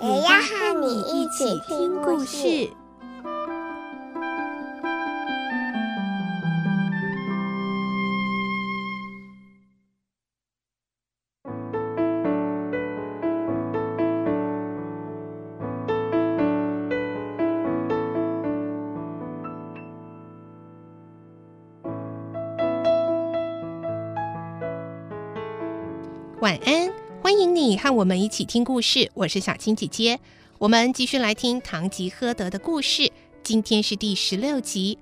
[0.00, 2.70] 也要和你一起听故事。
[26.40, 26.92] 晚安，
[27.28, 29.10] 欢迎你和我们一起听故事。
[29.12, 30.18] 我是小青姐姐，
[30.56, 33.12] 我们继续来听《堂吉诃德》的故事。
[33.42, 34.96] 今天是第十六集，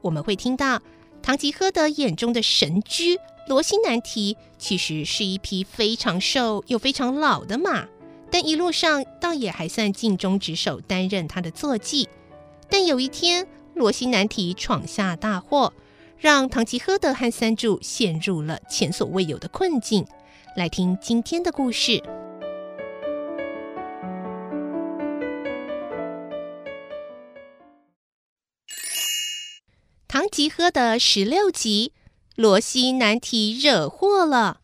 [0.00, 0.80] 我们会听到
[1.24, 7.88] 堂吉诃德眼中的神驹罗西南提，其实是一匹非常瘦又非常老的马，
[8.30, 12.08] 但一路上倒也还算尽忠职守，担任他的坐骑。
[12.70, 15.72] 但有一天，罗西南提闯下大祸，
[16.16, 20.06] 让堂吉诃德和三柱陷入了前所未有的困境。
[20.54, 21.92] 来听今天的故事，
[30.06, 31.94] 《堂吉诃德》十六集，
[32.36, 34.61] 罗西难题惹祸了。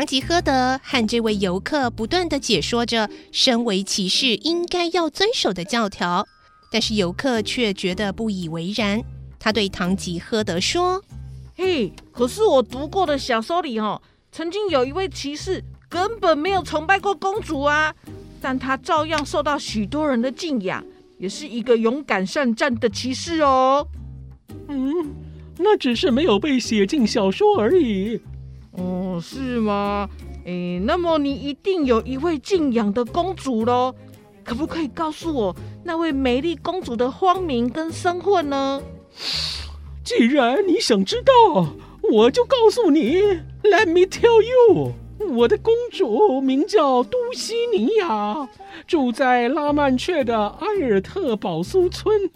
[0.00, 6.26] 堂吉诃德和这位游客不断地解说着身为骑士应该要遵守的教条，
[6.72, 9.02] 但是游客却觉得不以为然。
[9.38, 11.02] 他对唐吉诃德说
[11.54, 14.00] ：“嘿，可是我读过的小说里哦，
[14.32, 17.94] 曾经有一位骑士根本没有崇拜过公主啊，
[18.40, 20.82] 但他照样受到许多人的敬仰，
[21.18, 23.86] 也是一个勇敢善战的骑士哦。”
[24.66, 25.14] 嗯，
[25.58, 28.18] 那只是没有被写进小说而已。
[28.72, 30.08] 哦，是吗？
[30.44, 33.94] 诶，那么你一定有一位敬仰的公主喽？
[34.42, 35.54] 可不可以告诉我
[35.84, 38.82] 那位美丽公主的芳名跟身份呢？
[40.02, 41.68] 既然你想知道，
[42.10, 43.20] 我就告诉你。
[43.62, 44.94] Let me tell you，
[45.34, 48.48] 我的公主名叫都西尼亚，
[48.86, 52.30] 住在拉曼雀的埃尔特堡苏村。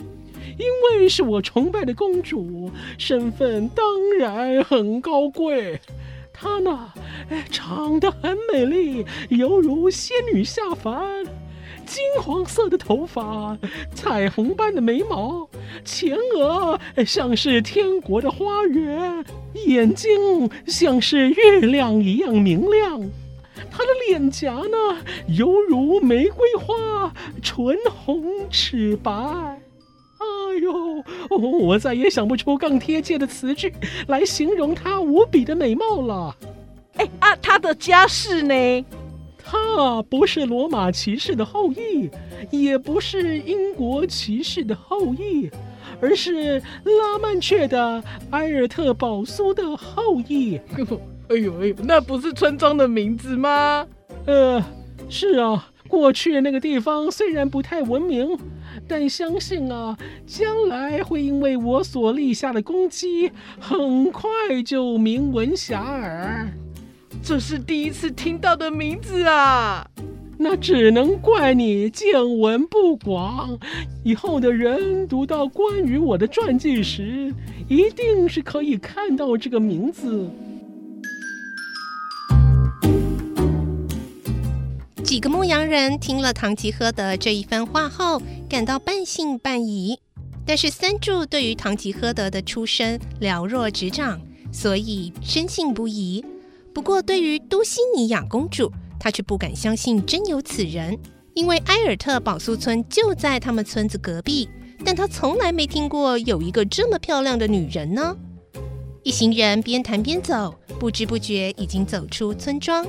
[0.56, 0.66] 因
[1.00, 3.84] 为是我崇拜的公主，身份当
[4.18, 5.80] 然很高贵。
[6.34, 6.92] 她呢，
[7.50, 11.24] 长得很美丽，犹如仙女下凡。
[11.86, 13.56] 金黄色的头发，
[13.94, 15.48] 彩虹般的眉毛，
[15.84, 19.24] 前额像是天国的花园，
[19.66, 23.00] 眼睛像是月亮一样明亮。
[23.70, 27.12] 她的脸颊呢，犹如玫瑰花，
[27.42, 29.12] 唇红齿白。
[30.50, 33.72] 哎呦，我再也想不出更贴切的词句
[34.06, 36.36] 来形容她无比的美貌了。
[36.96, 38.84] 哎啊，她的家世呢？
[39.42, 42.08] 她不是罗马骑士的后裔，
[42.50, 45.50] 也不是英国骑士的后裔，
[46.00, 50.58] 而是拉曼雀的埃尔特堡苏的后裔。
[51.28, 53.86] 哎呦哎呦，那不是村庄的名字吗？
[54.26, 54.64] 呃，
[55.10, 58.38] 是啊，过去那个地方虽然不太文明。
[58.88, 59.96] 但相信啊，
[60.26, 64.30] 将来会因为我所立下的功绩，很快
[64.64, 66.46] 就名闻遐迩。
[67.22, 69.86] 这是第一次听到的名字啊！
[70.36, 73.56] 那只能怪你见闻不广。
[74.02, 77.32] 以后的人读到关于我的传记时，
[77.68, 80.28] 一定是可以看到这个名字。
[85.04, 88.20] 几个牧羊人听了唐吉诃德这一番话后，
[88.54, 89.98] 感到半信半疑。
[90.46, 94.20] 但是三柱对于堂吉诃德的出身了若指掌，
[94.52, 96.24] 所以深信不疑。
[96.72, 98.70] 不过，对于都西尼亚公主，
[99.00, 100.96] 他却不敢相信真有此人，
[101.34, 104.48] 因为埃尔特堡苏村就在他们村子隔壁，
[104.84, 108.16] 但他从来没听过有一个这么漂亮的女人呢。
[109.02, 112.86] 一行人边谈边走，不知不觉已经走出村庄。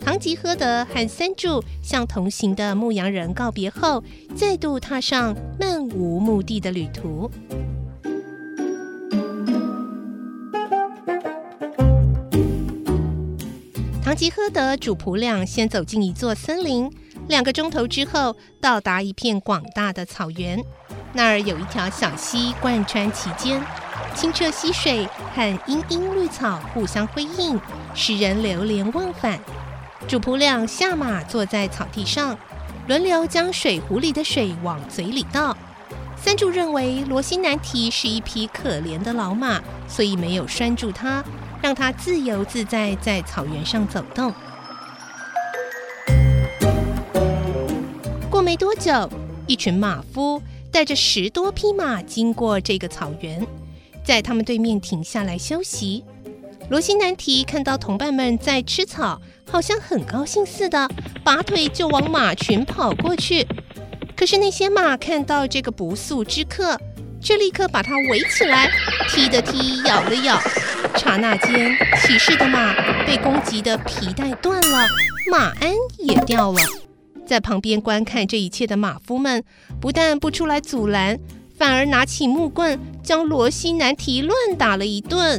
[0.00, 4.02] 唐吉诃德和三柱向同行的牧羊人告别后，
[4.34, 7.30] 再度踏上漫无目的的旅途。
[14.02, 16.90] 唐吉诃德主仆俩先走进一座森林，
[17.28, 20.58] 两个钟头之后到达一片广大的草原，
[21.12, 23.60] 那儿有一条小溪贯穿其间，
[24.14, 27.60] 清澈溪水和茵茵绿草互相辉映，
[27.94, 29.38] 使人流连忘返。
[30.06, 32.38] 主仆俩下马，坐在草地上，
[32.86, 35.56] 轮流将水壶里的水往嘴里倒。
[36.16, 41.22] 三柱认为罗西南提是一匹可怜的老马，所以没有拴住它，
[41.60, 44.32] 让它自由自在在草原上走动。
[48.30, 49.10] 过没多久，
[49.46, 50.42] 一群马夫
[50.72, 53.46] 带着十多匹马经过这个草原，
[54.02, 56.02] 在他们对面停下来休息。
[56.70, 59.20] 罗西南提看到同伴们在吃草，
[59.50, 60.86] 好像很高兴似的，
[61.24, 63.46] 拔腿就往马群跑过去。
[64.14, 66.78] 可是那些马看到这个不速之客，
[67.22, 68.70] 却立刻把他围起来，
[69.08, 70.38] 踢的踢，咬的咬。
[70.96, 72.74] 刹那间，骑士的马
[73.06, 74.86] 被攻击的皮带断了，
[75.30, 76.60] 马鞍也掉了。
[77.26, 79.42] 在旁边观看这一切的马夫们，
[79.80, 81.18] 不但不出来阻拦，
[81.56, 85.38] 反而拿起木棍将罗西南提乱打了一顿。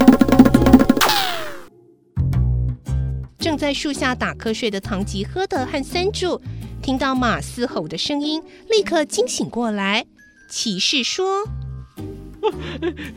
[3.50, 6.40] 正在树下打瞌睡的唐吉诃德和三柱，
[6.84, 10.06] 听到马嘶吼的声音，立刻惊醒过来。
[10.52, 11.44] 骑士说：“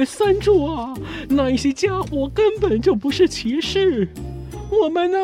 [0.07, 0.95] 三柱啊，
[1.29, 4.09] 那些家伙根本就不是骑士，
[4.71, 5.19] 我们呢，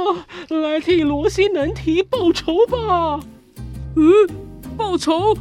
[0.50, 3.18] 来替罗西南提报仇吧。
[3.96, 4.12] ”“嗯，
[4.76, 5.34] 报仇？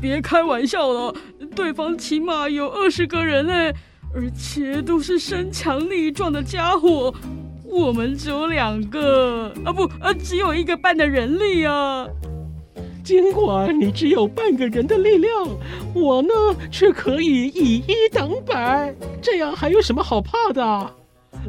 [0.00, 1.12] 别开玩笑了，
[1.56, 3.74] 对方起码有二十个人嘞，
[4.14, 7.12] 而且都是身强力壮的家伙。”
[7.70, 12.06] 我们只有两个啊，不，啊，只有一个半的人力啊。
[13.02, 15.32] 尽管你只有半个人的力量，
[15.94, 16.28] 我呢
[16.70, 20.62] 却可以以一挡百，这样还有什么好怕的？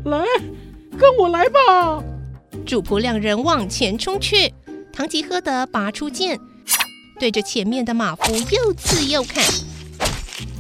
[0.06, 0.24] 来，
[0.98, 2.04] 跟我来吧！
[2.66, 4.54] 主仆两人往前冲去，
[4.94, 6.40] 唐吉诃德拔出剑，
[7.20, 9.44] 对着前面的马夫又刺又砍。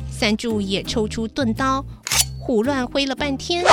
[0.09, 1.83] 三柱也抽出钝刀，
[2.39, 3.63] 胡乱挥了半天。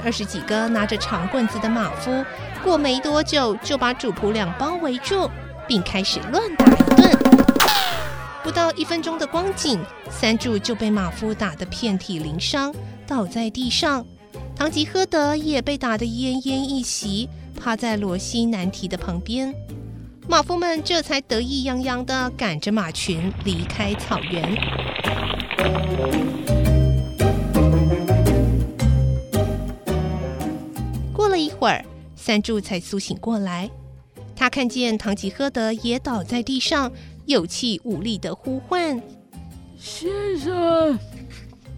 [0.00, 2.24] 二十几个拿着长棍子的马夫，
[2.62, 5.30] 过没多久就把主仆两包围住，
[5.66, 7.10] 并开始乱打一顿。
[8.42, 9.80] 不到一分钟的光景，
[10.10, 12.74] 三柱就被马夫打得遍体鳞伤，
[13.06, 14.04] 倒在地上。
[14.56, 17.28] 唐吉诃德也被打得奄奄一息，
[17.58, 19.54] 趴在罗西南提的旁边。
[20.28, 24.56] 马夫们这才得意洋洋地赶着马群离开草原。
[31.62, 31.84] 会儿，
[32.16, 33.70] 三柱才苏醒过来。
[34.34, 36.90] 他看见唐吉诃德也倒在地上，
[37.26, 39.00] 有气无力地呼唤
[39.78, 40.98] ：“先生，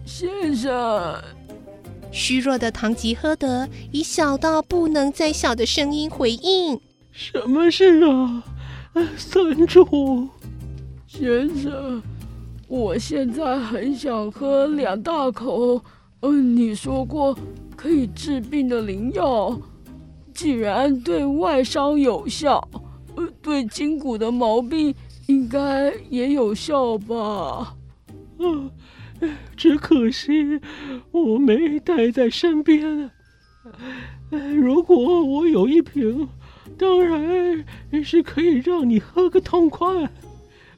[0.03, 1.21] 先生！”
[2.11, 6.81] 虚弱的唐吉诃德以小到不能再小的声音回应
[7.13, 8.43] ：“什么事啊，
[9.15, 10.27] 三柱？
[11.05, 12.01] 先生，
[12.67, 15.79] 我现在很想喝两大口，
[16.21, 17.37] 嗯，你说过
[17.75, 19.55] 可以治病的灵药。”
[20.35, 22.69] 既然对外伤有效，
[23.41, 24.93] 对筋骨的毛病
[25.27, 27.75] 应该也有效吧？
[29.55, 30.59] 只可惜
[31.11, 33.09] 我没带在身边。
[34.29, 36.27] 如果我有一瓶，
[36.77, 37.65] 当然
[38.03, 40.09] 是可以让你喝个痛快。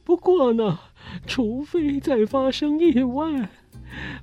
[0.03, 0.77] 不过呢，
[1.25, 3.50] 除非再发生意外。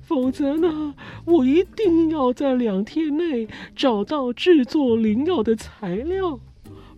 [0.01, 0.93] 否则呢，
[1.25, 6.39] 我一定要在两天内找到制作灵药的材料，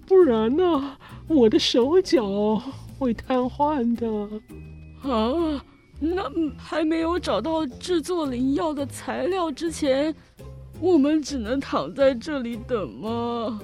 [0.05, 0.97] 不然呢，
[1.27, 2.61] 我的手脚
[2.97, 4.07] 会瘫痪的。
[5.09, 5.63] 啊，
[5.99, 6.23] 那
[6.57, 10.13] 还没有找到制作灵药的材料之前，
[10.79, 13.59] 我们只能躺在这里等吗？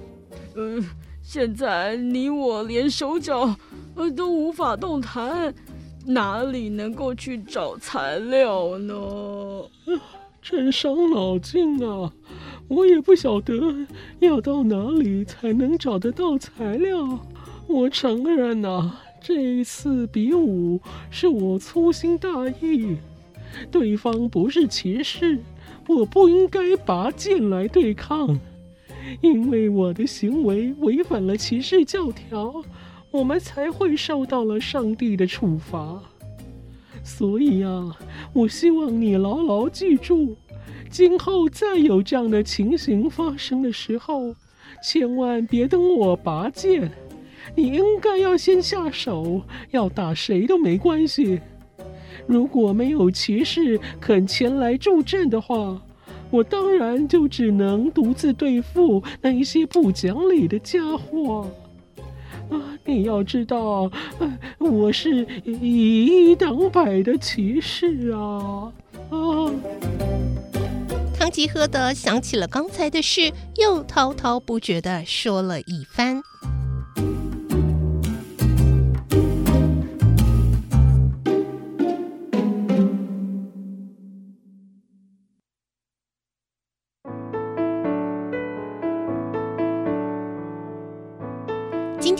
[0.56, 0.84] 嗯、
[1.22, 3.56] 现在你我连手脚
[3.96, 5.54] 呃都无法动弹。
[6.06, 8.96] 哪里能够去找材料呢？
[10.42, 12.12] 真伤脑筋啊！
[12.68, 13.88] 我也不晓得
[14.20, 17.20] 要到哪里才能找得到材料。
[17.68, 22.30] 我承认呐、啊，这一次比武是我粗心大
[22.60, 22.98] 意。
[23.72, 25.40] 对方不是骑士，
[25.88, 28.38] 我不应该拔剑来对抗，
[29.22, 32.64] 因为我的行为违反了骑士教条。
[33.14, 36.02] 我们才会受到了上帝的处罚，
[37.04, 37.96] 所以啊，
[38.34, 40.36] 我希望你牢牢记住，
[40.90, 44.34] 今后再有这样的情形发生的时候，
[44.84, 46.92] 千万别等我拔剑，
[47.56, 51.40] 你应该要先下手，要打谁都没关系。
[52.26, 55.80] 如果没有骑士肯前来助阵的话，
[56.32, 61.48] 我当然就只能独自对付那一些不讲理的家伙。
[62.86, 63.90] 你要知道，
[64.58, 68.72] 我是以一当百的骑士啊！
[69.10, 69.52] 啊！
[71.18, 76.22] 唐吉诃德想起了刚才的事，又滔滔不绝的说了一番。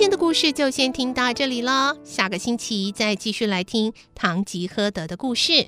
[0.04, 5.66] 今天的故事就先听到这里了，下个星期再继续来听堂吉诃德的故事。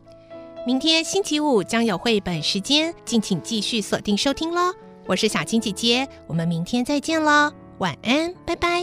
[0.67, 4.73] 明天星期五将有绘本时间，敬请继续锁定收听喽。
[5.07, 8.81] 我是小青姐姐，我们明天再见喽，晚安，拜拜。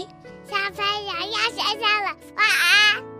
[0.49, 3.12] 小朋友要睡觉了，晚安。